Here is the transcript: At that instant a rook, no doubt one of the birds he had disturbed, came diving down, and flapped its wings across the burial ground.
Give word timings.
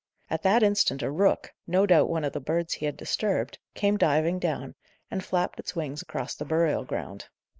At 0.31 0.41
that 0.41 0.63
instant 0.63 1.03
a 1.03 1.11
rook, 1.11 1.53
no 1.67 1.85
doubt 1.85 2.09
one 2.09 2.23
of 2.23 2.33
the 2.33 2.39
birds 2.39 2.73
he 2.73 2.87
had 2.87 2.97
disturbed, 2.97 3.59
came 3.75 3.97
diving 3.97 4.39
down, 4.39 4.73
and 5.11 5.23
flapped 5.23 5.59
its 5.59 5.75
wings 5.75 6.01
across 6.01 6.33
the 6.33 6.43
burial 6.43 6.83
ground. 6.83 7.27